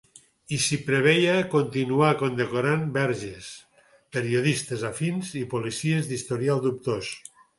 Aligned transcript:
I 0.55 0.57
si 0.67 0.77
preveia 0.85 1.33
continuar 1.51 2.09
condecorant 2.21 2.87
verges, 2.95 3.51
periodistes 4.17 4.87
afins 4.91 5.31
i 5.43 5.47
policies 5.55 6.13
d’historial 6.13 6.65
dubtós. 6.67 7.15